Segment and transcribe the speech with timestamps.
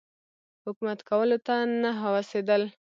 [0.65, 2.61] حکومت کولو ته نه هوسېدل.